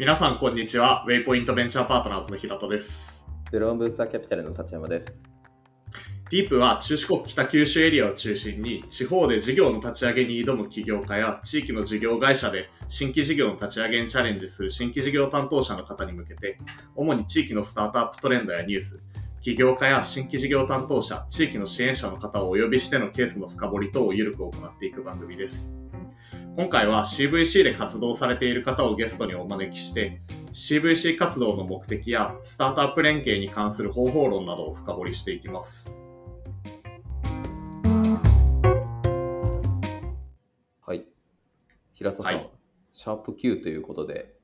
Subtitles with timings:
[0.00, 1.04] 皆さん、こんにちは。
[1.06, 3.30] ウェイポイントベンチャーパートナーズの平田です。
[3.52, 5.20] ゼロワンブースターキャピタルの立山です。
[6.30, 16.58] リープは中四国北九州エリアを中心に、地方で事業の立ち上げに挑む起業家や地域の事業会社で新規事業の立ち上げにチャレンジする新規事業担当者の方に向けて、
[16.96, 19.04] 主に地域のスタートアップトレンドやニュース、
[19.42, 25.76] 起業家や新規事業担当者、地域の支援者の方をお呼びしてのケースの深掘り等を緩く行っていく番組です。
[26.56, 30.20] 今回は CVC で活動されている方をゲストにお招きして、
[30.52, 36.02] CVC 活動の目的やスタートアップ連携に関する方法論などを深掘りしていきます。
[40.84, 41.04] はい。
[41.94, 42.50] 平田さん、はい
[42.92, 44.34] シャープ Q ということで、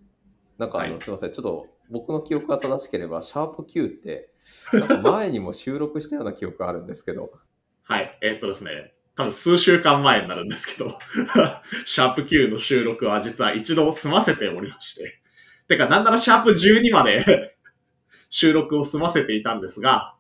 [0.57, 4.30] なんかあの、はいすみません、ちょっと僕の記憶が正しければ、シャープ Q って、
[4.73, 7.29] なんか前にも収録したような記憶があるんですけど、
[7.82, 8.18] はい。
[8.23, 10.98] えーっとですね、多分数週間前になるんですけど、
[11.87, 15.21] シャープ Q の収録は実は一度済ませておりまして、
[15.68, 17.57] てかなんならシャープ12まで
[18.29, 20.15] 収録を済ませていたんですが、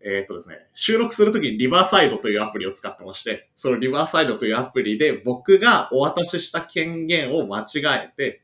[0.00, 8.42] えーっとですね、収録するときにリバーサイドというアプリを使ってまして、そのリバーサイドというアプリで僕がお渡しした権限を間違えて、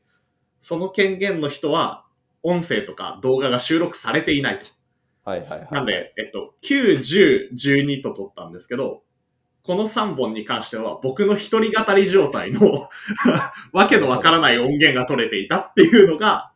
[0.59, 2.05] その権限の人は
[2.43, 4.65] 音声とか動画が収録されていないと。
[5.23, 5.67] はいはいはい。
[5.71, 9.03] なんで、えっと、9、10、12と撮ったんですけど、
[9.63, 12.89] この3本に関しては僕の一人語り状態の
[13.73, 16.51] わけのわからない音源が取れていたっていうのが、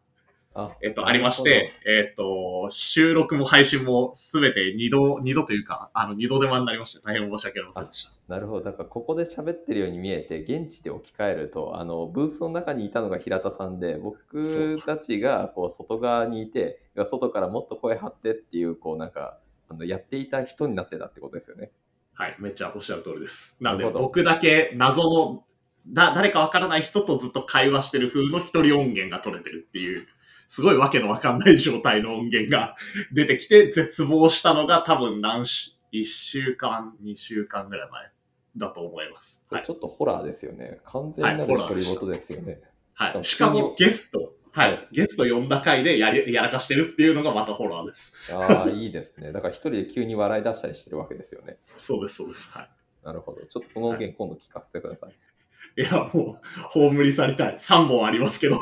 [0.55, 8.13] あえっと、ありまして、えっと、収録も配信もすべて2度、二度というか、あの、2度手間になりまして、大変申し訳ありませんでした。
[8.27, 8.65] なるほど。
[8.65, 21.71] だからここで喋ってるように見えて、現地で置き換えると、あの、ブースの中にいたのが平田さんで、僕たちがこう外側にいて、外からもっと声張ってっていう、こうなんか、あのやっていた人になってたってことですよね。
[22.16, 23.58] はい、めっちゃおっしゃる通りです。
[23.59, 25.44] なんで、僕だけ謎の、
[25.88, 30.08] だ、誰かわからない人とずっと会話してる風の一人音源が取れてるっていう、
[30.47, 32.76] すごいわけのわかんない状態の音源が
[33.11, 38.11] 出てきて、絶望したのが多分何し、1週間、2週間ぐらい前
[38.58, 39.45] だと思います。
[39.49, 39.71] はいち。
[39.71, 40.80] ょっとホラーですよね。
[40.86, 42.61] 完全なるはいホラー独りですよね。
[42.93, 43.23] はい。
[43.23, 44.95] しかもゲスト、ははいい。
[44.95, 48.14] ゲスト呼んだ回でやり、やらかしてるっていうのがまたホラーです。
[48.31, 49.31] ああ、いいですね。
[49.31, 51.58] だから一人で急に笑い出したりしてるわけですよね。
[51.75, 52.49] そうです、そうです。
[52.52, 52.69] はい。
[53.03, 53.42] なるほど。
[53.45, 55.81] ちょっとその音源今度聞かせてください。
[55.81, 57.55] いや、もう、葬り去りたい。
[57.55, 58.58] 3本ありますけど。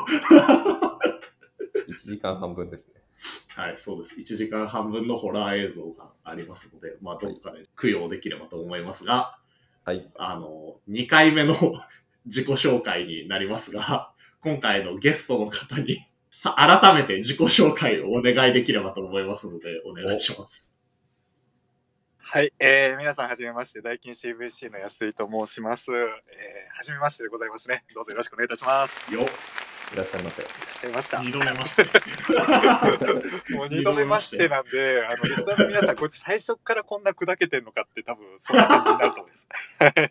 [1.88, 2.94] 1時間半分ですね。
[3.48, 4.18] はい、そうです。
[4.18, 9.36] 1時間半分のホラー映像がありますので、まあ、どこかで供養できればと思いますが、
[9.84, 10.10] はい。
[10.16, 11.54] あの、2回目の
[12.24, 20.76] 自己紹介になりますが、今回のゲストの方に、さ、改めて自己紹介をお願いできればと思いますので、お願いします。
[22.18, 25.92] はい、えー、皆さんはじめまして、ダイキン CVC の安井と申します。
[25.92, 25.98] えー、
[26.76, 27.84] はじめましてでございますね。
[27.94, 29.14] どうぞよろしくお願いいたします。
[29.14, 29.20] よ、
[29.92, 30.42] いらっしゃいませ。
[30.42, 31.20] いらっしゃいました。
[31.20, 31.84] 二度目まして。
[33.54, 39.48] もう二度目ましてなんで、あの、リスナーの皆さん、こいつ最初からこんな砕けてんのかって多分、そんな感じになると思います。
[39.78, 40.10] は い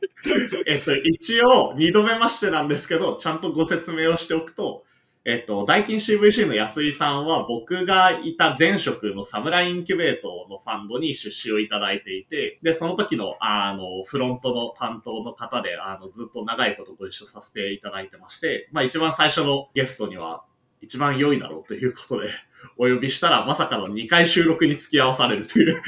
[0.67, 4.83] えっと、一応、二度目ましてなんですけど、ちゃんとご説明をしておくと、
[5.23, 20.43] えっと、ダイキン CVC の安井さんは、僕がいた前職のサムライインキュベートのファンドに出資をいただいていて、で、その時の、あの、フロントの担当の方で、あの、ずっと長いことご一緒させていただいてまして、まあ一番最初のゲストには、
[20.81, 22.29] 一番良いだろうということで、
[22.77, 25.83] お呼びしたら、まさかの2回収録に付き合わされるという、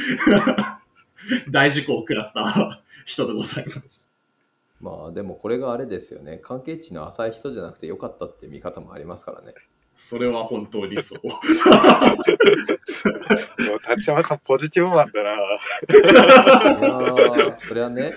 [1.50, 4.13] 大事故を食らった人でございます。
[4.84, 6.38] まあでもこれがあれですよね。
[6.44, 9.54] 関係値の浅い人じゃなくてよかったっていう見方もありますからね。
[9.96, 11.20] それは本当にそう。
[11.26, 11.36] も
[13.76, 15.36] う立山さん、ポジティブマンだな。
[15.36, 18.14] いやー、それはね、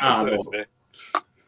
[0.00, 0.68] あのそうですね。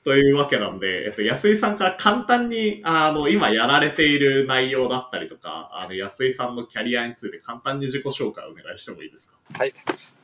[0.05, 9.39] というわけなんで、えっと、安井さんから簡単に、あの、今やられている内容だったりとか、あの、安井さんのキャリアについて簡単に自己紹介をお願いしてもいいですか？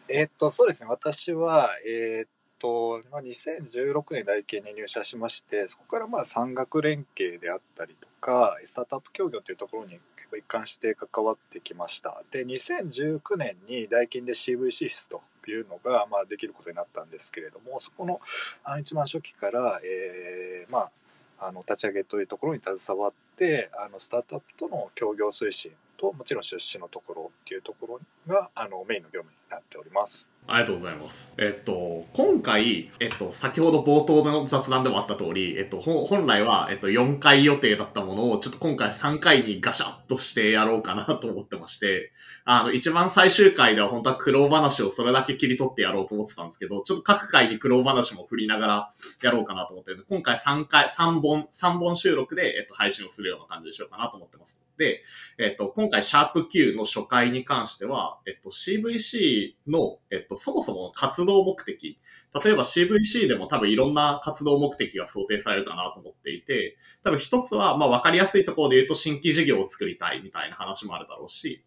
[0.09, 0.89] えーっと、そうですね。
[0.91, 2.29] 私は、えーっ
[2.59, 12.23] と、まあ、2016年大研に入社しまして、そこからまあ産学連携であったりとか、スタートアップ協業というところに結構一貫して関わってきました。
[12.31, 18.21] で、2019年に大研で CV 室というのが、まあ、できることになったんですけれども、そこの
[18.63, 20.91] あの一番初期から、えーま
[21.39, 28.01] あ、あの立ち上げというところに携わってあのスタートアップとの協業推進ともちろん出資のところっていうところ
[28.33, 30.29] があのメインの業務になっております。
[30.47, 31.35] ありがとうございます。
[31.39, 42.13] えっと、今回、えっと、先ほど冒頭の雑談でもあった通り、えっと、本来は、えっと、4回予定だったものを、ちょっと今回3回にガシャッとしてやろうかなと思ってまして、
[42.45, 48.93] あの、一番最終回では本当は苦労話をそれだけ切り取ってやろうと思ってたんですけど、ちょっと各回に苦労話も振りながら
[49.23, 54.64] やろうかなと思ってるんで、今回3回、3本、3本収録で、えっと、配信をするような感じにしようかなと思ってます。
[54.79, 55.03] で、
[55.39, 61.99] えっと、今回、シャープ Q の初回に関しては、えっと、CVC の、えっと、そもそもの活動目的、
[62.43, 71.65] 例えば CVC でも多分いろんな活動目的が想定されるかなと思っていて、多分一つは、まあ分かりやすいところで言うと新規事業を作りたいみたいな話もあるだろうし、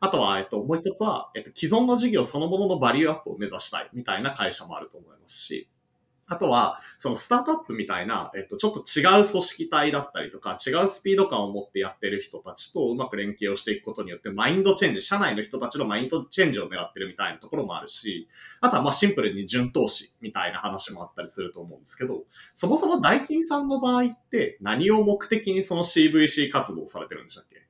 [0.00, 5.68] あとは、えっと、もう一つは、えっと、既存の事業そのもののバリューアップを目指したいみたいな会社もあると思いますし、
[6.28, 18.28] あとは、そのスタートアップみたいな、えっと、ちょっと違う組織体だったりとか、違うスピード感を持ってやってる人たちとうまく連携をしていくことによって、マインドチェンジ、社内の人たちのマインドチェンジを狙ってるみたいなところもあるし、
[18.60, 22.24] あとはまあシンプルに順投資みたいな話もあったりすると思うんですけど、
[22.54, 27.65] そもそもダイキンさんの場合って何を目的にその CVC 活動をされてるんでしたっけ？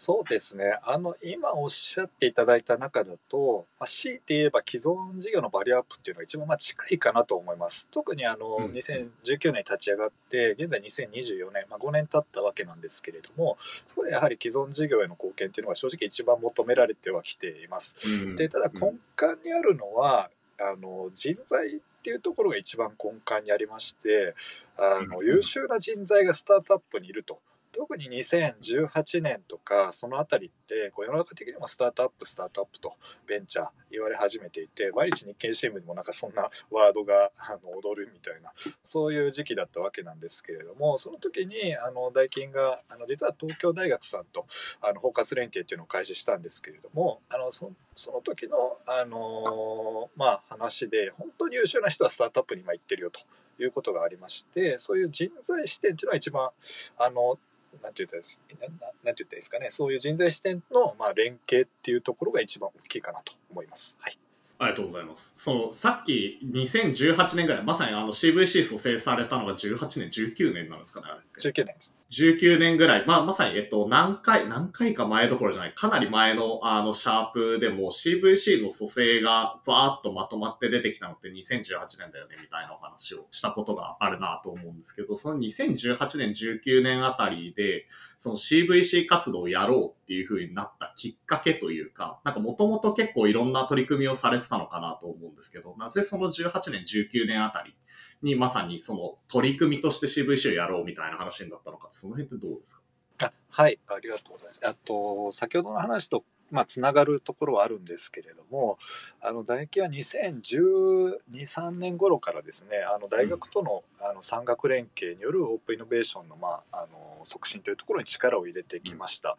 [0.00, 0.78] そうですね。
[0.84, 7.88] あの、今おっしゃっていただいた中だと、まあ、強いて言えば既存事業のバリューアップっていうのが一番まあ近いかなと思います。
[7.90, 17.96] 特にあの、うん2019年に立ち上がって、現在2024年、まあ、5年経ったわけなんですけれども、そこでやはり既存事業への貢献っていうのが正直一番求められてはきています。
[18.36, 20.30] で、ただ根幹にあるのは、
[20.60, 24.36] あの、人材っていうところが一番根幹にありまして、
[24.76, 27.40] あの、うん優秀な人材がスタートアップにいると。
[27.72, 32.94] 特に2018年とかそのあたりってこう世の中的にもスタートアップスタートアップと
[33.26, 44.46] ベンチャー言われ始めていて毎日日経新聞にもなんかそんなワードがあの踊るみたいなそういう時期だったわけなんですけれどもその時にあのダイキンがあの実は東京大学さんと
[44.80, 53.20] あの包括連携っていうのを開始したんですけれどもあのそその時の、あのまあ、話で本当に優秀な人はスタートアップに今行ってるよと
[53.60, 56.50] いうことがありましてそういう人材視点っていうのは一番
[56.96, 57.38] あの
[57.82, 63.96] なんて言ったらいいですなななんて言ったらいいですかねそういう人材視点の、まあ、連携っていうところが一番大きいかなと思います。
[64.00, 64.18] はい
[64.60, 65.34] ありがとうございます。
[65.36, 71.94] その、さっき2018年ぐらい、まさにあの CVC 蘇生されたのが18年、19年なんですかね、あれって19年です。
[72.10, 97.74] 19年ぐらい、まあ、まさに、えっと、何回、何回か前どころじゃない、かなり前の、あの、シャープでも CVC の蘇生がバーッとまとまって出てきたのって2018年だよね、みたいなお話をしたことがあるなと思うんですけど、その2018年、19年あたりで、その CVC 活動をやろうっていう風になったきっかけというか、なんかもともと結構いろんな取り組みをされてたのかなと思うんですけど、なぜその18年、19年あたり
[98.22, 102.82] にまさにその取り組みとして CVC をやろうみたいな話になったのか、その辺ってどうです
[103.18, 103.26] か？
[103.26, 104.60] あはい、ありがとうございます。
[104.64, 108.78] あと、先ほどの話と、まあ、つながるところはあるんですけれども、
[109.20, 119.36] あの、大企は2012、3年頃からですね、あの、大学との、あの、産学連携によるオープンイノベーションの、まあ、あの、促進というところに力を入れてきました。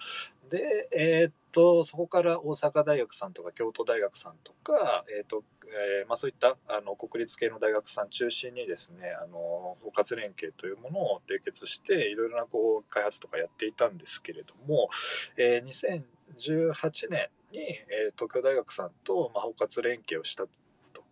[0.50, 14.90] で、えーっと、そこから大阪大学さんとか京都大学さんとか、えーっと、えーまあ、そういったあの国立系の大学さん中心にですねあの包括連携というものを締結していろいろなこう開発とかやっていたんですけれども、
[15.38, 16.04] えー
[16.36, 20.46] 2018年に、えー東京大学さんと、まあ、包括連携をした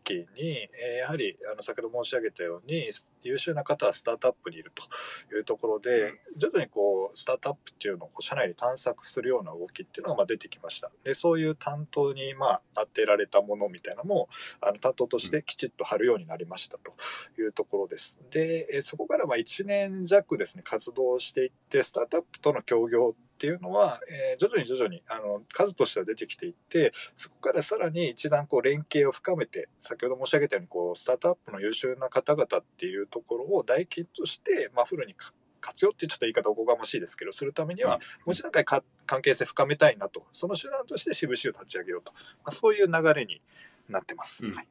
[0.07, 2.89] 時に、えーやはりあの先ほど申し上げたように
[3.23, 10.91] 優秀な方はスタートアップにいるというところで、徐々にこうスタートアップっていうのを社内に探索するような動きっていうのがまあ出てきました。
[11.03, 14.29] でそういう担当にまあ当てられたものみたいなのも
[14.61, 16.93] あの担当としてきちっと貼るようになりましたと
[17.41, 18.17] いうところです。
[18.31, 40.25] でえーそこからまあ1年弱ですね活動していってスタートアップとの協業っていうのは、えー徐々に徐々にあの数としては出てきていってそこからさらに一段こう連携を深めて先ほど申し上げたようにこうスタートアップの優秀な方々っていうところを大金として、まあ、フルにか活用ってちょっと言い方おこがましいですけどするためにはもう一段階か関係性深めたいなと。
[40.31, 43.41] その手段として渋々を立ち上げようと、まあ、そういう流れに
[43.89, 44.45] なってます。
[44.45, 44.53] うん。
[44.53, 44.67] はい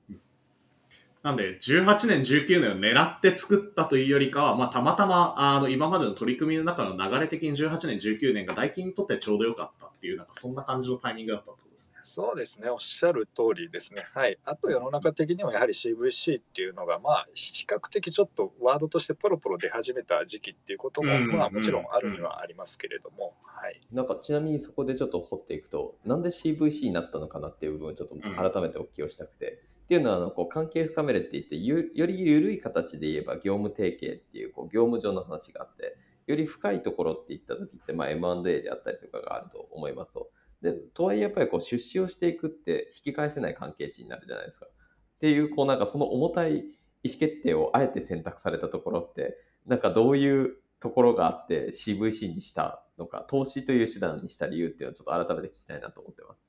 [1.27, 11.97] なんで、18年、19年を狙って作ったというよりかは、まあ、たまたま、あの、今までの取り組みの中の流れ的に18年、19年が大金にとってちょうど良かったっていう、なんかそんな感じのタイミングだったとですね。
[12.05, 14.07] そうですね、おっしゃる通りですね。
[14.15, 14.39] はい。
[14.45, 23.81] あと世の中的にもやはり CVC っていうのが、まあ、比較的ちょっとワードとしてポロポロ出始めた時期っていうことも、うんまあもちろんあるにはありますけれども、はい。
[23.91, 29.61] なんかちなみにそこでちょっと掘っていくと、なんで CVC になったのかなっていう部分をちょっと改めてお聞きをしたくて。
[29.87, 40.29] っていうのはあのこう関係深めるって言ってより緩い形で言えば業務提携っていうこう業務上の話があってより深いところっていった時って、まあ、M&A であったりとかがあると思いますと。
[40.61, 44.67] で、とはいえやっぱりこう出資をしていくって引き返せない関係値になるじゃないですか。
[44.67, 46.59] っていう、こうなんかその重たい
[47.05, 56.46] 意思決定をあえて選択されたところって、なんかどういうところがあって CVC にしたのか、投資という手段にした理由っていうのをちょっと改めて聞きたいなと思ってます。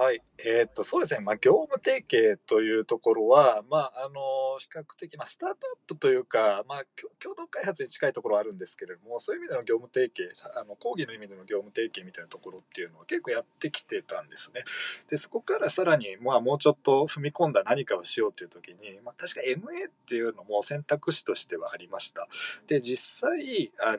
[0.00, 0.22] はい。
[0.38, 1.20] えーっと、そうですね。
[1.20, 6.84] まあ、業務提携というところは、まあ、あの、比較的、まあ、スタートアップというか、まあ、
[7.22, 14.64] 共同開発に近いところはあるんですけれども、そういう意味での業務提携、あの、講義の意味での業務提携みたいなところっていうのは結構やってきてたんですね。
[15.10, 22.26] で、そこからさらに、まあ、もうちょっと踏み込んだ何かをしようという時に、まあ、確か MA っていうのも選択肢としてはありました。
[22.68, 23.98] で、実際、あ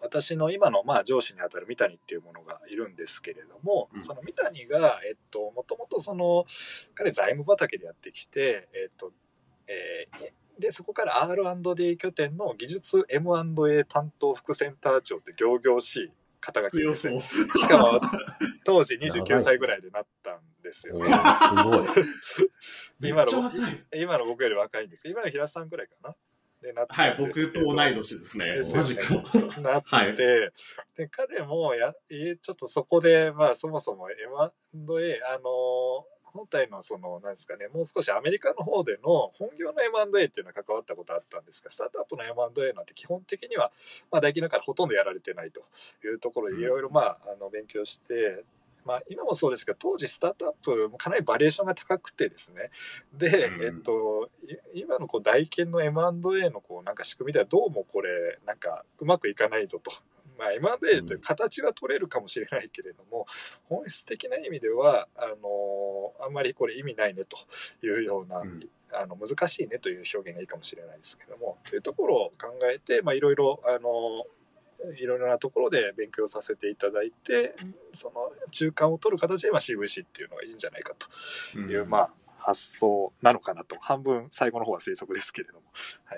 [0.00, 6.44] 私の今の、まあ、上司にあたる三谷っていうものがいるんですけれども、うんその三谷が、えっと、もともとその、
[6.94, 9.12] 彼財務畑でやってきて、えっと、
[9.66, 17.22] えーで、そこから R&D 拠点の技術 M&A 担当副センター長って行々しい肩書き強ですね。
[17.22, 18.00] しかも、
[18.64, 21.00] 当時29歳ぐらいでなったんですよお。
[21.00, 23.10] ーすごい。
[23.10, 23.52] 今の。
[23.94, 26.16] 今の僕より若いんですけど、今の平田さんぐらいかな。
[26.62, 28.62] で、なはい、僕と同い年ですねで。
[28.62, 29.60] すよねマジか。
[29.60, 43.70] なって、はいで、彼もや、えちょっとそこで、まあ、そもそも M&A、あの本体のその、なんですかね、もう少しアメリカの方での本業の M&A っていうのは関わったことあったんですが、スタートアップの M&A なんて基本的には、
[44.10, 45.64] まあ、大企業からほとんどやられてないと
[46.04, 48.44] いうところで、いろいろ、まあ、あの、勉強して、
[48.88, 52.70] まあ、今もそうですけど、当時スタートアップもかなりバリエーションが高くてですね。
[53.12, 54.30] で、うんえっと、
[54.72, 59.92] い今のこう大研の M&A のこうなんか仕組みではどうもこれ、なんかうまくいかないぞと。
[60.38, 63.26] まあ、M&A という形は取れるかもしれないけれども、
[63.68, 67.36] 本質的な意味では、あの、あんまりこれ意味ないねと
[67.84, 74.24] いうような、うんあの難しいねという表現がいいかもしれないですけども、というところを考えて、まあ、いろいろ、あの、
[74.98, 77.54] いろいろなところで勉強させていただいて、
[77.92, 80.94] その中間を取る形で、まあ、CVC っていうのがいいんじゃないか
[81.54, 83.76] という、まあ、発想なのかなと。
[83.80, 85.60] 半分最後の方は推測ですけれども。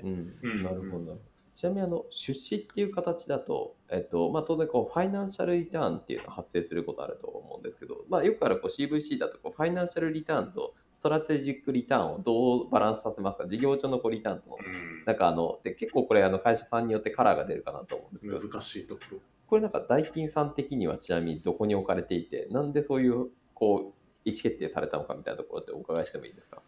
[0.02, 1.18] うんうんなるほど。
[1.54, 13.48] ちなみにあの出資っていう形だと、えっとまあ、当然こうファイナンシャルリターンっていうのが発生することあると思うんですけど、まあ、よくあるこう CVC だとこうファイナンシャルリターンとストラテジックリターンをどうバランスさせますか？
[13.48, 19.18] 事業上のこうリターンとのうんなんかあので結構これあの会社さんによってカラーが出るかなと思うんですけど難しいところ。
[19.46, 26.60] これなんか大金さん的にはちなみにどこに置かれていてなんでそういうこう意思決定されたのかみたいなところってお伺いしてもいいですか？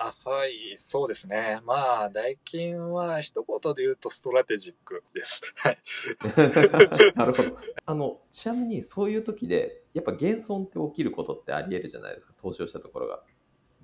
[0.00, 1.60] あはい、そうですね。
[1.64, 5.42] まあ、代金は一言で言うとストラテジックです。
[5.56, 5.78] はい。
[7.16, 7.58] なるほど。
[7.84, 13.24] あの、ちなみにそういう時で、やっぱ減損って起きることってあり得るじゃないですか、投資をしたところが。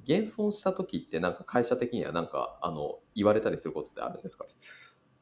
[0.05, 4.47] 減損した時ってなんか会社的にはなんか、あの、言われたりすることってあるんですか？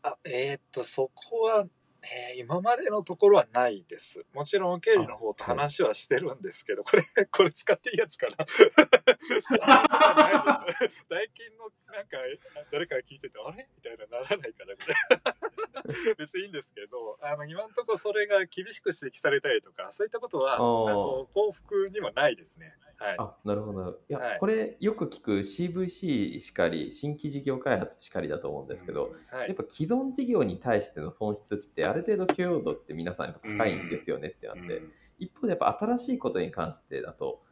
[0.03, 1.67] あえーっと、そこは、
[2.03, 4.25] えー今までのところはないです。
[4.35, 8.45] もちろん、経理の方と話はしてるんですけど、これ、これ使っていいやつかな？
[10.15, 11.07] ないです。
[11.09, 12.19] 代金の、なんか、
[12.71, 13.69] 誰かが聞いてて、あれ？
[13.77, 16.15] みたいなならないから、これ。
[16.17, 22.75] 別にいいんですけど、あの、今のところそれが厳しく指摘されたりとか、そういったことは、あの、幸福にはないですね。
[22.97, 23.17] はい。
[23.19, 24.01] あ、なるほど。
[24.09, 29.49] いや、はいこれよく聞く CVC しかり、新規事業開発しかりだと思うんですけど、はい。
[29.49, 34.83] やっぱ既存事業に対しての損失ってある程度許容度って皆さんやっぱ高いんですよねってなって、
[35.19, 37.43] 一方でやっぱ新しいことに関してだと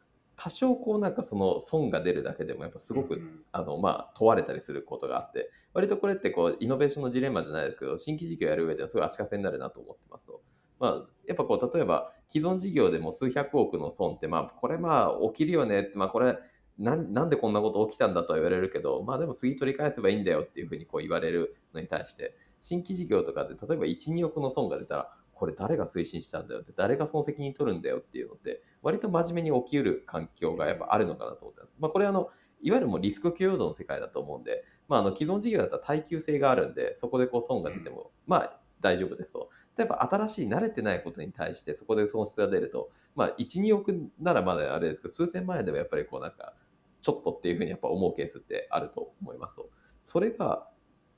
[0.43, 3.21] 多少こうなんかその損が出るだけでもやっぱすごく、
[3.51, 10.41] あのまあ問われたりすることがあって割とこれってこうイノベーションのジレンマじゃないですけど新規事業やる上ではすごい足かせになるなと思ってますと。
[10.79, 16.39] まあ、やっぱこう例えば既存事業でも数百億の損ってまあこれまあ起きるよねってまあこれ
[16.79, 31.75] なんなんでこんなこと起きたんだとは言われるけどまあでも次取り返せばいいんだよっていうふうにこう言われるのに対して新規事業とかで例えば12億の損が出たらこれ誰が推進したんだよって誰がその責任取るんだよっていうのって割と真面目に起きうる環境がやっぱあるのかなと思ってます。
[31.79, 32.29] まあ、これあの
[32.61, 39.49] いわゆるもうリスク許容度の世界だと思うんで、まあ、あの既存事業だったら耐久性があるんでそこでこう損が出てもまあ大丈夫ですと。
[39.79, 46.53] 例えば新しい慣れてないことに対してそこで損失が出ると、まあ、1、2億ならまだあれですけど数千万円でもやっぱりこうなんか
[47.01, 49.71] ちょっとっていうふうにやっぱ思うケースってあると思いますと。
[50.01, 50.67] それが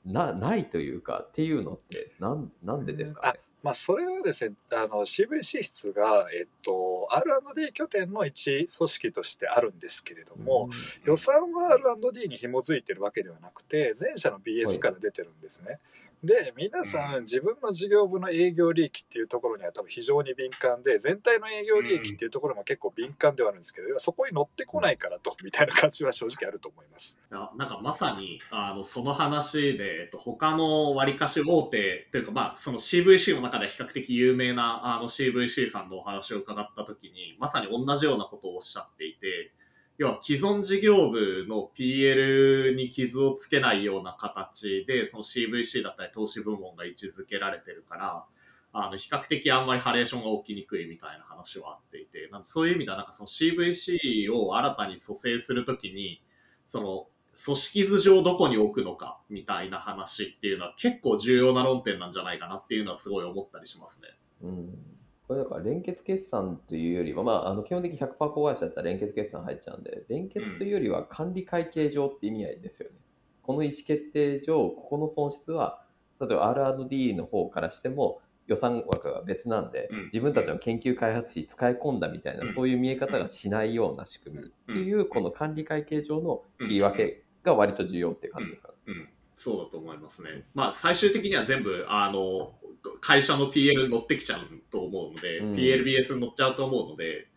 [0.06, 3.40] なないというかっていうのってなんなんでですかね？
[3.64, 10.68] まあ、それはですね、あの、CVC 室が、えっと、R&D 拠点の一組織としてあるんですけれども、
[11.06, 15.78] 予算は R&D に紐づいてるわけではなくて、前者の BS から出てるんですね。
[16.24, 27.18] で、皆さん、自分の事業部の営業利益っていうところには多分非常に敏感で、全体の営業利益っていうところも結構敏感ではあるんですけど、そこに乗ってこないからと、みたいな感じは正直あると思います。
[27.30, 39.52] いやなんかまさにあのその話で、えっと、他の割かし大手というか、まあ、その CVC の中で比較的有名なあの CVC さんのお話を伺った時にまさに同じようなことをおっしゃっていて
[39.96, 48.24] 要は既存事業部の PL に傷をつけないような形でその CVC だったり投資部門が位置づけられてるから
[48.72, 56.20] あの比較的あんまりハレーションが起きにくいみたいな話はあっていてなんかそういう意味ではなんかその CVC を新たに蘇生するときに
[56.66, 57.06] その
[57.44, 64.08] 組織図上どこに置くのかみたいな話っていうのは結構重要な論点なんじゃないかなっていうのはすごい思ったりしますね。
[64.42, 64.93] うん。
[65.26, 72.96] これだから連結決算というよりは、まあ、あの基本的に100%子会社だったら連結決算入っちゃうんで、連結というよりは管理会計上って意味合いですよね。
[73.42, 75.82] この意思決定上、ここの損失は、
[76.20, 80.04] 例えば R&D の方からしても予算枠が別なんで、うん。
[80.04, 82.54] 自分たちの研究開発費使い込んだみたいな、うん。
[82.54, 85.08] そういう見え方がしないような仕組みっていう、うん。
[85.08, 88.74] この管理会計上の切り分けが割と重要っていう感じですかね。
[88.88, 90.44] うん、そうだと思いますね。
[90.54, 92.54] まあ最終的には全部あの
[93.00, 97.28] 会社の PL に乗ってきちゃうと思うので、うん PLBS に乗っちゃうと思うので、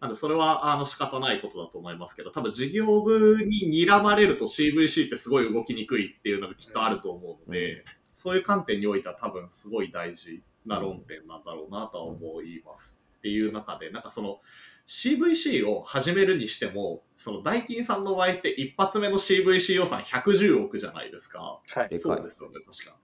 [0.00, 13.00] なんでそれはあの仕方ないことだと思いますけど、多分事業部に睨まれると CVC ってすごい動きにくいっていうのがきっとあると思うので、そういう観点においては多分すごい大事な論点なんだろうなとは思います。
[13.18, 14.38] っていう中で、なんかその
[14.86, 21.58] CVC を始めるにしても、そのダイキンさんの場合って一発目の CVC 予算110億じゃないですか。
[21.74, 21.88] はい。
[21.88, 22.96] でそうですよね、確か。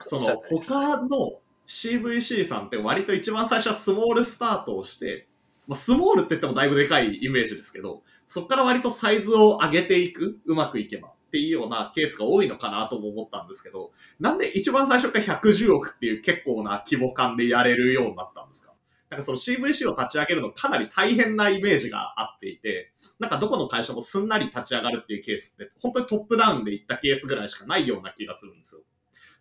[0.00, 5.26] その他の CVC さんって割と一番最初はスモールスタートをして、
[5.66, 18.72] まあ、スモールって言ってもだいぶでかいイメージですけど、そこから割とサイズを上げていく、うまくいけばっていうようなケースが多いのかなとも思ったんですけど、なんで一番最初から110億っていう結構な規模感でやれるようになったんですか？
[19.10, 28.82] なんかその CVC を立ち上げるのかなり大変なイメージがあっていて、なんかどこの会社もすんなり立ち上がるっていうケースって、本当にトップダウンでいったケースぐらいしかないような気がするんですよ。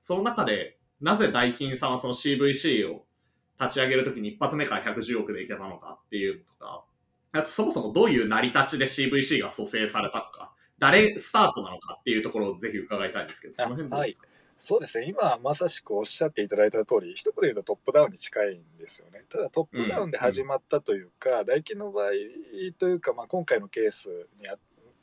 [0.08, 3.04] その中で、なぜダイキンさんはその CVC を
[3.60, 6.86] 立ち上げるときに一発目から110億でいけたのかっていうのとか、
[7.34, 15.08] あとそもそもどういう成り立ちで CVC が蘇生されたのか、誰スタートなのかっていうところをぜひ伺いたいんですけど、その辺どうですか、そうですね。
[15.08, 19.26] 今、まさしくおっしゃっていただいた通り、一言で言うとトップダウンに近いんですよね。
[19.28, 22.12] ただトップダウンで始まったというか、大金の場合
[22.80, 24.56] というか、まあ、今回のケースにあ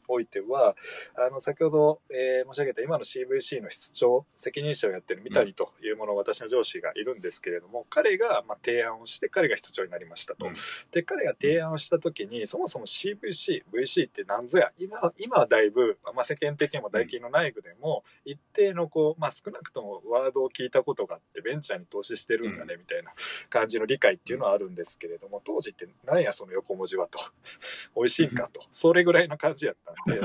[0.08, 0.76] おいては、
[1.16, 10.46] あの、先ほど、えー申し上げた今の CVC の室長、責任者をやってる三谷というもの、私の上司がいるんですけれども、彼が、まあ、提案をして、彼が室長になりましたと。
[10.46, 10.54] うん。
[10.90, 23.12] で、彼が提案をしたときに、そもそも CVC、VC って何ぞや、今、今はだいぶ、まあ、世間的にも大金の内部でも、一定のこう、まあ、少なくともワードを聞いたことがあって、ベンチャーに投資してるんだね、みたいな
[23.48, 27.18] 感じの理解っていうのはあるんですけれども、当時って何やその横文字はと、
[27.96, 30.20] 美味しいんかと、それぐらいの感じやったんで、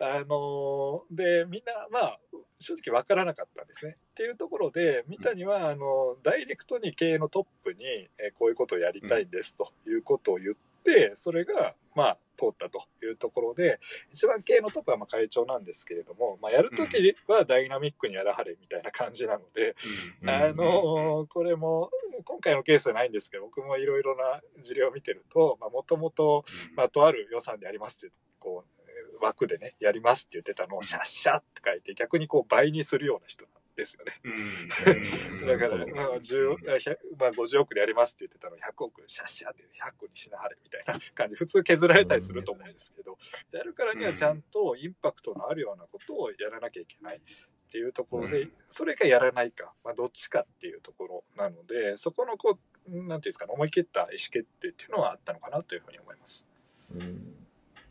[0.00, 2.20] あのーで、みんな、まあ、
[2.58, 3.96] 正直わからなかったんですね。
[4.10, 7.84] っていうところで、三谷は、あの、ダイレクトに経営のトップに、
[8.18, 13.78] えーこういうことをやりたいんですということを言って、それが、まあ、通ったというところで、
[14.12, 16.96] 一番経営のトップはまあ会長なんですけれども、まあ、やるとき
[17.28, 19.76] はダイナミックにやらはれみたいな感じなので、
[20.22, 20.30] うん。
[20.30, 21.90] あのーこれも、
[22.24, 26.44] 今回のケースはないんですけど、僕もいろいろな事例を見てると、まあ、もともと、
[26.76, 28.73] まあ、とある予算でやりますって、こう、
[29.20, 34.20] 枠でね、やりますって言ってたのをシャッシャッって書いて、逆にこう倍にするような人なんですよね。
[34.24, 35.46] うん。
[35.46, 43.18] だから、まあ、10 100まあ、50億でやりますって言ってたのを100億シャッシャッって100にしなはれみたいな感じ、普通削られたりすると思うんですけど、
[43.52, 47.20] やるからにはちゃんとインパクトのあるようなことをやらなきゃいけない。
[47.64, 48.52] っていうところで、うん。
[48.68, 56.46] それかやらないか、まあ、どっちかっていうところなので、そこのこう、なんていうんですかね、思い切った意思決定っていうのはあったのかなというふうに思います。
[56.94, 57.43] うん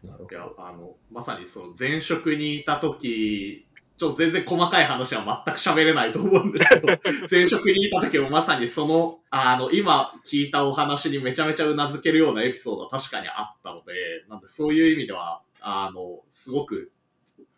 [0.04, 0.56] いやど。
[0.58, 3.66] あのまさにその前職にいた時
[3.98, 6.88] ちょっと全然細かい話は全く喋れないと思うんですけど
[7.32, 13.94] 前職にいた時もまさにそのあの今聞いたお話にめちゃめちゃうなずけるようなエピソードは確かにあったので
[14.30, 16.92] なんでそういう意味ではあのすごく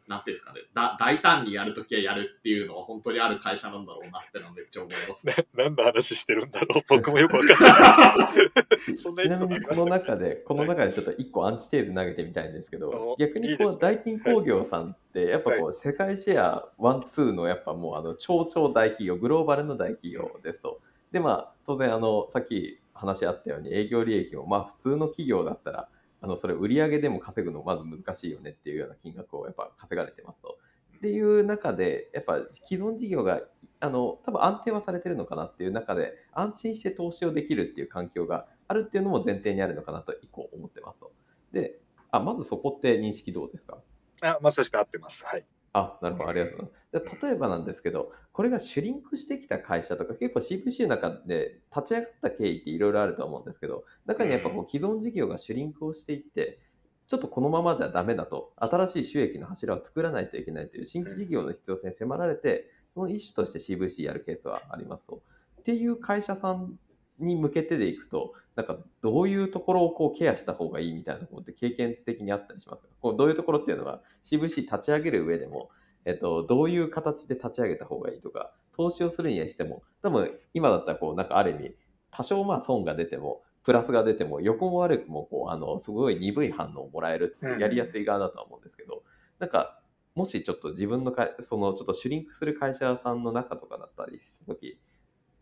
[0.07, 5.35] なんていうんですかねだ大胆にやるときはやるっていうのは本当にある会社なんだろうなってのはめっちゃ思いますね。
[5.55, 8.35] 何の話してるんだろう僕もよくわかんない。
[8.45, 20.81] んなちなみにこの中で、この中でちょっと一個アンチテーズ投げてみたいんですけどお、逆にこう大金工業さんって、やっぱこう世界シェアワンツーのやっぱもうあの超超大企業、グローバルの大企業ですと。
[21.11, 25.89] でまあ当然あのさっき話あったように営業利益もまあ普通の企業だったら
[26.25, 30.57] あのそれ売上でも稼ぐのまず難しいよねっていうような金額をやっぱ稼がれてますと。
[30.97, 33.43] っていう中でやっぱ既存事業が
[33.79, 41.11] あの多分安定はされてるのかなっていう中で安心して投資をできるっていう環境があるっていうのも前提にあるのかなと一個思ってますと。
[41.51, 43.77] であまずそこって認識どうですか？
[44.23, 45.23] あまさしく合ってます。
[45.27, 45.45] はい。
[45.77, 46.88] あ、なるほど、ありがとうございます。
[46.93, 56.61] じゃあ例えばなんですけど、これがシュリンクしてきた会社とか、結構 CVC の中で立ち上がった経緯っていろいろあると思うんですけど、中にやっぱこう既存事業がシュリンクをしていって、
[57.07, 65.21] ちょっとこのままじゃダメだと、新しい収益の柱を作らないといけないという新規事業の必要性に迫られて、その一種として CVC やるケースはありますと。
[65.59, 66.79] っていう会社さん
[67.19, 72.89] に向けてでいくと、なんかどういうところをこうケアした方がいいみたいなところって経験的にあったりしますか？
[73.01, 75.69] こうどういうところっていうのは CVC 立ち上げる上でも、
[76.06, 81.75] えっと、どういう形で立ち上げた方がいいとか、投資をするにしても、多分今だったらこうなんかある意味、
[82.12, 89.04] 多少まあ損が出ても、プラスが出ても、横も悪くもこうあのすごい鈍い反応をもらえるやりやすい側だとは思うんですけど、
[89.39, 89.82] なんか
[90.13, 94.80] もしちょっと自分のかそのちょっとシュリンクする会社さんの中とかだったりしたとき、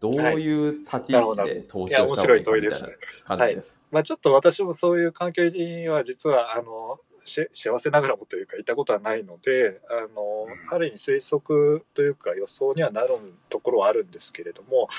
[0.04, 2.90] どういう立ち位置で投資をした方が面白いいいかみたいな問いですね。
[3.24, 3.80] 感じです。
[3.90, 13.10] まあちょっと私もそういう環境には実は、あの、し幸せながらもというか、いたことはないので、あの、ある意味推測というか予想にはなる
[13.50, 14.90] ところはあるんですけれども、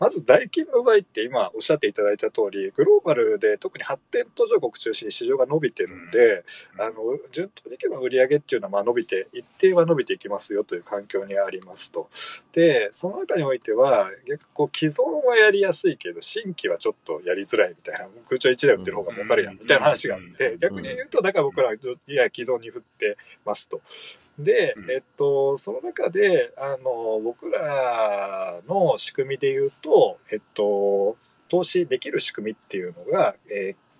[0.00, 6.42] まず大金の場合って今おっしゃっていただいた通り、グローバルで特に発展途上国中心に市場が伸びてるんで、
[6.78, 6.94] あの、
[7.30, 12.08] 順当にいけば売上っていうのはまあ伸びて、一定は伸びていきますよという環境にありますと。
[12.54, 21.78] で、その中においては、逆こう既存はやりやすいけど、新規はちょっとやりづらいみたいな、空調1台売ってる方が儲かるやんみたいな話があって、逆に言うと、だから僕らは、い
[22.14, 23.82] や、既存に振ってますと。
[24.44, 31.16] でうん、えっと、その中で、あの、僕らの仕組みで言うと、えっと、
[31.48, 33.90] 投資できる仕組みっていうのが、えー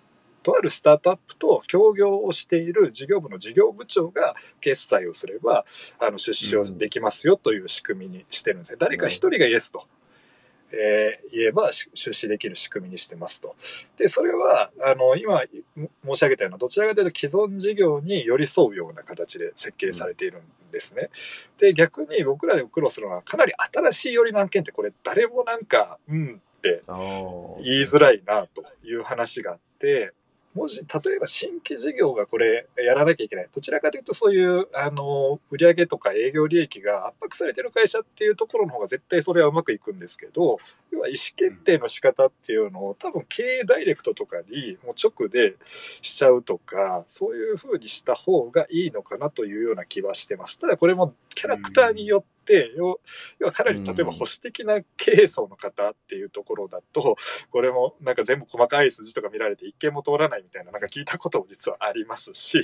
[0.43, 5.65] とあるスタートアップと協業をしている事業部の事業部長が決済をすれば、
[5.99, 8.77] あの、出資をできますよという仕組みにしてるんですね。
[8.79, 9.87] 誰か一人がイエスと。
[10.73, 13.55] えー言えばし出資できる仕組みにしてますと。
[13.97, 15.43] で、それは、あの、今
[16.05, 21.09] 申し上げたような、どちらかというと既存事業に寄り添うような形で設計されているんですね。
[21.57, 26.83] で、逆に僕らで苦労するのは、かなり新しい寄りの案件って、これ誰もなんか、うんって
[27.63, 30.13] 言いづらいなという話があって、
[30.53, 33.47] もし、例えば新規事業がこれやらなきゃいけない。
[33.53, 40.59] どちらかというとそういう、あの、売上とか営業利益が圧迫されてる会社っていうところの方が絶対それはうまくいくんですけど、
[40.91, 45.55] 要は意思決定の仕方っていうのを多分経営ダイレクトとかにもう直で
[46.01, 50.59] しちゃうとか、そういう風にした方がいいのかなというような気はしてます。
[50.59, 52.40] ただこれもキャラクターによって、
[52.75, 52.99] 要
[53.39, 57.15] 要はかなり例えば保守的な経営層の方っていうところだと、
[57.51, 62.61] これもなんか全部細かい数字とか見られて一件も通らないみたいななんか聞いたことも実はありますし、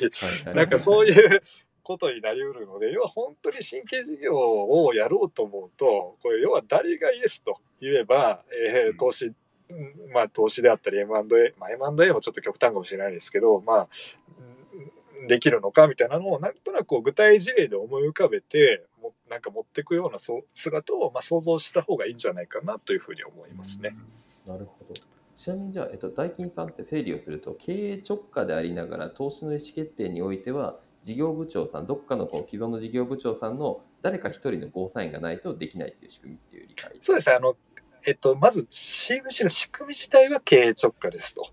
[0.53, 1.41] なんかそういう
[1.87, 13.87] ことになり得るので、要は本当に神経事業をやろうと思うと、これ要は誰がイエスと言えば、えー投資、うんまあ投資であったり M&A、まあ M&A もちょっと極端かもしれないですけど、まあ、
[15.19, 23.95] うんできるのかみたいなのをなんとなくこう具体事例で思い浮かべて、もなんか持っていくようなそう姿をまあ想像した方がいいんじゃないかなというふうに思いますね。
[24.45, 24.93] なるほど。
[25.35, 36.97] ちなみにじゃあ、えっと、大金さんって整理をすると、経営直下でありながら、投資の意思決定においては、事業部長さん、どっかのこう既存の事業部長さんの誰か一人のゴーサインがないとできないっていう仕組みっていう理解。
[36.99, 37.35] そうですね。
[37.35, 37.55] あの、
[38.03, 41.47] えっと、まず CVC の仕組み自体は経営直下ですと。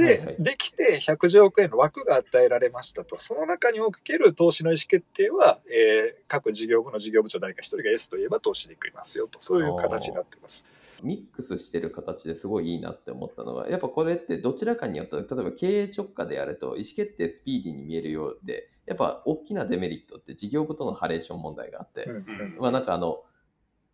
[0.00, 3.18] で、はいはいできて110億円の枠が与えられましたと。
[3.18, 9.38] その中における投資の意思決定は、えー各事業部の事業部長誰か一人が S と言えば投資できますよと。
[9.42, 10.64] そういう形になってます。
[11.02, 23.22] ミックスしてる形ですごいいいなって思ったのが、やっぱこれってどちらかによって、例えば経営直下でやると、意思決定スピーディーに見えるようで、やっぱ大きなデメリットって事業部とのハレーション問題があって、うんうんまあなんかあの、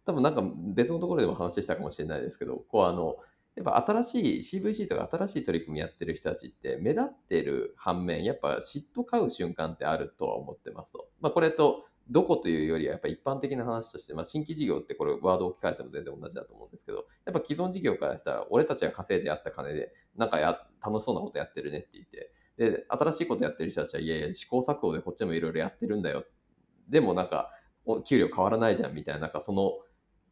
[0.05, 0.43] 多分なんか
[0.75, 3.17] 別のところでも話したかもしれないですけど、こうあの、
[3.57, 11.09] やっぱ新しい CVC とか新しい取り組みやってる人たちって目立ってる反面、やっぱ嫉妬買う瞬間ってあるとは思ってますと。
[11.21, 26.25] まあこれとどこというよりはやっぱ一般的な話として、まあ、新規事業ってこれワードを置き換えても全然同じだと思うんですけど、やっぱ既存事業からしたら俺たちが稼いでやった金でなんかや楽しそうなことやってるねって言って、で、新しいことやってる人たちは、いやいや、試行錯誤でこっちもいろいろやってるんだよ。
[26.89, 27.51] でもなんか、
[27.85, 29.73] お給料変わらないじゃんみたいな、なんかその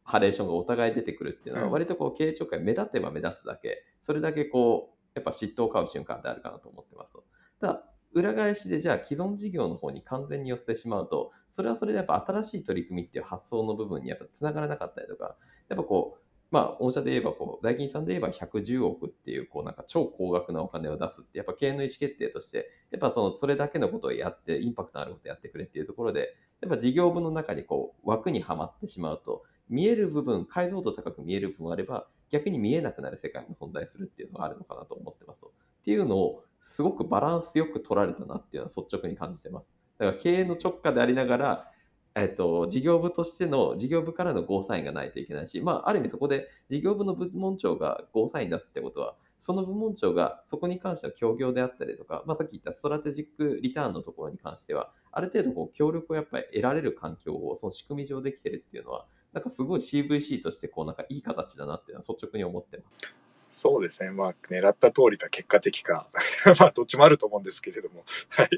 [0.05, 7.23] ハレーションがお互い出てくるっていうのは、うん割とこう経営直下に目立てば目立つだけ、それだけこう、やっぱ嫉妬を買う瞬間ってあるかなと思ってますと。
[7.59, 15.35] ただ、裏返しでじゃあ既存事業の方に完全に寄せてしまうと、それはそれでやっぱ新しい取り組みっていう発想の部分にやっぱ繋がらなかったりとか、
[15.69, 35.47] やっぱこう、まあ、御社で言えばこう、大金さんで言えば110億っていう、こう、なんか超高額なお金を出すって、やっぱ経営の意思決定として、やっぱその、それだけのことをやって、インパクトのあることをやってくれっていうところで、やっぱ事業部の中にこう、枠にはまってしまうと、見える部分、解像度高く見える部分あれば、逆に見えなくなる世界も存在するっていうのがあるのかなと思ってますと。
[35.47, 35.51] っ
[35.83, 39.67] ていうのを、すごくバランスよく取られたなっていうのは率直に感じてます。
[39.99, 41.71] だから経営の直下でありながら、
[42.15, 63.13] えっと、事業部としての、事業部からのゴーサインがないといけないし、まあ、ある意味そこで事業部の部門長がゴーサイン出すってことは、その部門長がそこに関しては協業であったりとか、まあ、さっき言ったストラテジックリターンのところに関しては、ある程度こう協力をやっぱり得られる環境をその仕組み上できてるっていうのは、なんかすごい CVC としてこうなんかいい形だなっていうのは率直に思ってます。
[63.51, 64.11] そうですね。
[64.11, 66.07] まあ、狙った通りか結果的か。
[66.59, 68.05] まあ、どっちもあると思うんですけれども。
[68.29, 68.49] はい。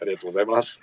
[0.00, 0.80] ありがとうございます。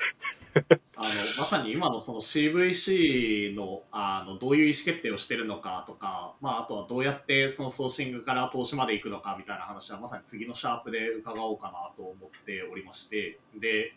[0.96, 1.10] あの、
[1.40, 13.94] まさに今のその CVC の、あの、どういう意思決定をしてるのかとか、まあ、あとはどうやってそのソーシングから投資まで行くのかみたいな話は、まさに次のシャープで伺おうかなと思っておりまして、で、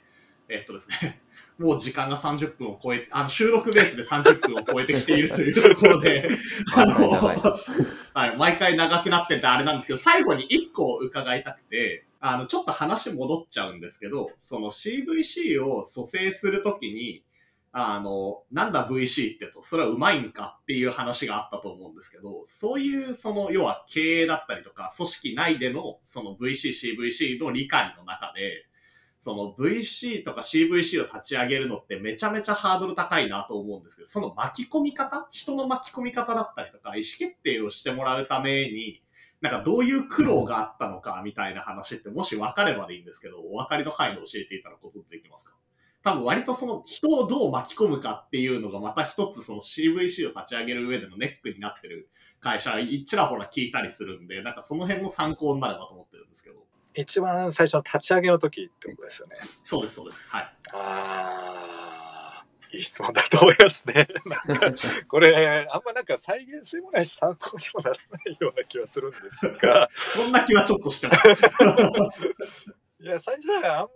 [0.48, 1.20] えっとですね、
[1.59, 6.28] もう時間が30分を超え、あの収録ベースで30分を超えてきているというところで、
[6.74, 7.11] あの、
[8.14, 17.22] はい、毎回長くなっててあれなんですけど、最後に1個伺いたくて、あの、ちょっと話戻っちゃうんですけど、その CVC を蘇生するときに、
[17.76, 28.64] あの、なんだ VC ってと、それはうまいんかっていう話があったと思うんですけど、そういう、その、要は経営だったりとか、組織内での、その VC、CVC の理解の中で、
[29.24, 35.26] その VC とか CVC を立ち上げるのってめちゃめちゃハードル高いなと思うんですけど、その巻き込み方？
[35.30, 39.02] 人の巻き込み方だったりとか、意思決定をしてもらうために、
[39.40, 45.54] なんかどういう苦労があったのかみたいな話って、もし分かればでいいんですけど、お分かりの範囲で教えていただくことできますか？
[46.02, 52.10] 多分割とその人をどう巻き込むかっていうのがまた一つその CVC を立ち上げる上でのネックになってる
[52.40, 52.74] 会社、
[53.06, 56.56] ちらほら聞いたりするんで、なんかその辺の参考になればと思ってるんですけど。
[56.94, 59.37] 一番最初の立ち上げの時ってことですよね。
[59.62, 60.24] そうです、そうです。
[60.28, 60.52] はい。
[60.72, 64.07] ああ、いい質問だと思いますね。
[64.46, 69.88] なんか、これ、あんまなんか再現性もないし参考にもならないような気はするんですが。
[69.92, 71.28] そんな気はちょっとしてます。
[73.00, 73.88] いや、最初はあんま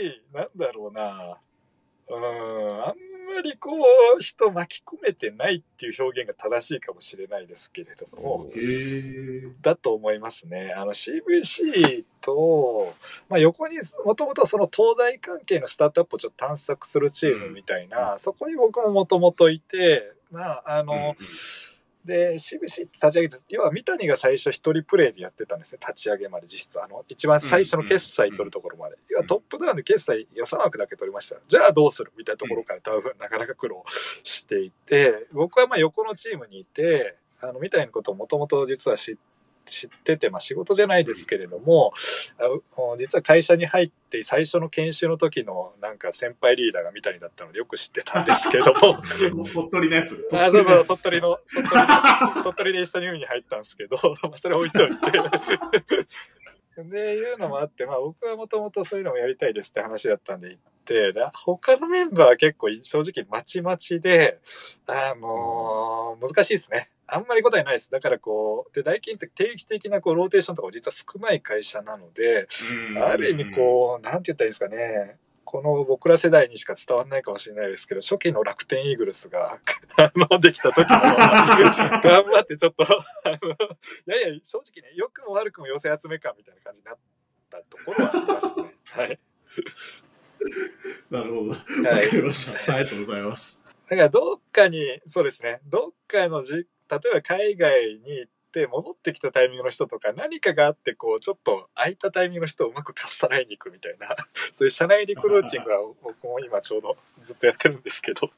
[0.00, 1.38] り、なんだろうな。
[2.08, 3.72] うん、あんまりこ
[4.18, 8.50] う、人巻き込めてないっていう表現が正しいかもしれないですけれども、
[9.60, 10.72] だと思いますね。
[10.76, 12.86] あの CVC と、
[13.28, 21.26] まあ、横にもともとその東大関係のスタートアップをちょっと探索するチームみたいな、うん、そこに僕ももともといて、まあ、あの、うん
[22.06, 25.80] で、しぶし立ち上げて、要は三谷が最初一人プレイでやってたんですね。
[25.80, 26.82] 立ち上げまで実質。
[26.82, 28.96] あの、一番最初の決済取るところまで。
[29.10, 31.36] 要はトップダウンで決済予算枠だけ取りました。
[31.46, 33.84] じゃあどうするみたいなところから多分なかなか苦労
[34.22, 39.35] していて、僕はまあ横のチームにいて、あの、三谷のことをもともと実は知って
[39.66, 41.92] 知ってて、まあ仕事じゃないですけれども、
[42.98, 49.00] 実は会社に入って最初の研修の時のなんか先輩リーダーが三谷だったのでよく知ってたんですけども。
[49.52, 54.96] 鳥取のやつあそうそう、鳥取の、鳥取鳥取で一緒に海に入ったんですけど、 まあそれ置いといて。
[56.84, 64.38] で、いうのもあって、まあ僕はもともとそういうのもやりたいですって話だったんで行って、他のメンバーは結構正直まちまちで、
[64.86, 66.90] あのー、難しいですね。
[67.08, 67.90] あんまり答えないです。
[67.90, 72.48] だからこう、で、大金って定期的なこう、ローテーションとかも実は少ない会社なので、
[73.04, 75.18] ある意味こう、なんて言ったらいいですかね。
[75.44, 79.60] この僕ら世代にしか伝わらないかもしれないですけど、初期の楽天イーグルスが、
[79.96, 86.98] あの、できた時の、 頑張ってちょっと、あの、いやいや、正直ね、良くも悪くも寄せ集め感みたいな感じになっ
[87.48, 88.74] たところはありますね。
[88.90, 89.20] はい。
[91.10, 91.50] なるほど。
[91.52, 92.04] はい。
[92.04, 92.74] わかりました。
[92.74, 93.64] ありがとうございます。
[93.88, 104.14] だからどっかに、そうですね、どっかのじ例えば海外に行って戻ってきたタイミングの人とか何かがあってこうちょっと空いたタイミングの人をうまくカスタライに行くみたいな
[104.52, 108.30] そういう社内リクルーティングは僕も今ちょうどずっとやってるんですけど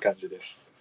[0.00, 0.68] 感じです。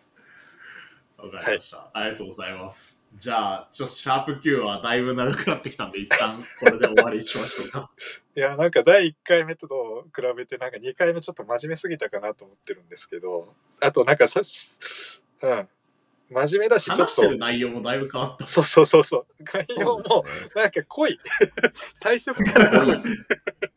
[1.17, 3.01] わかりました、はい、ありがとうございます。
[3.15, 7.89] じゃあ、ちょっとシャープ Q はだいぶ長くなってきたんで、一旦これで終わりにしましょうか。
[8.38, 14.41] いや、なんか第1回目と比べて、なんか2回目ちょっと真面目すぎたかなと思ってるんですけど、あとなんかさ
[15.41, 15.69] うん、
[16.30, 17.04] 真面目だし、ちょっと。
[17.04, 18.48] 話してる内容もだいぶ変わった。
[18.48, 19.26] そうそうそうそう。
[19.54, 21.20] 内容も、なんか濃い。
[21.96, 23.02] 最初から濃い。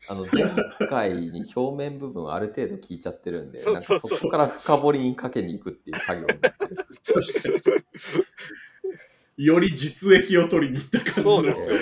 [0.08, 6.76] あの、前回に表面部分ある程度聞いちゃってるんで、なんかそこから深掘りにかけに行くっていう作業になってる。
[7.04, 7.80] 確かに。
[9.40, 11.74] より実益を取りに行った感じそうですよ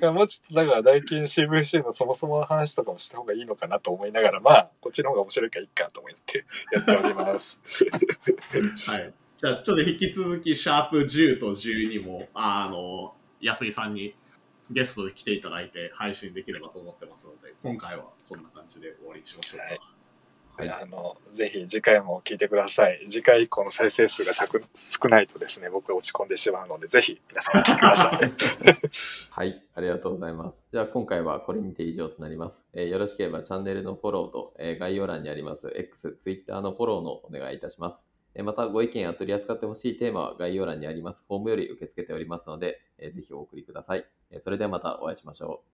[0.00, 0.10] ね。
[0.10, 7.60] もうちょっとだから大金 CVC のそもそもの話とかもした方がいいのかなと思いながら、まあ、こっちの方が面白いからいいかと思ってやっております。
[8.90, 9.14] はい。
[9.36, 14.14] じゃあ、ちょっと引き続き、シャープ10と12も、あの、安井さんに
[14.70, 19.64] ゲストで来ていただいて配信できればと思ってますので、今回はこんな感じで終わりにしましょうか。
[19.64, 19.80] はい
[20.56, 23.04] あの、ぜひ次回も聞いてください。
[23.08, 28.32] 次回以降の再生数がさく少ないとですね、僕は落ち込んでしまうので、ぜひ皆さんお聞きください。
[29.30, 30.54] はい、ありがとうございます。
[30.70, 32.54] じゃあ今回はこれにて以上となります。
[32.72, 38.13] えーよろしければチャンネルのフォローと、えー概要欄にあります X、Twitter のフォローのお願いいたします。
[38.42, 44.04] またご意見や取り扱ってほしいテーマは概要欄にありますフォームより受け付けておりますので、ぜひお送りください。
[44.40, 45.58] それではまたお会いしましょう。